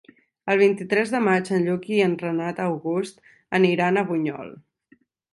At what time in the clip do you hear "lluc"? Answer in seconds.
1.67-1.83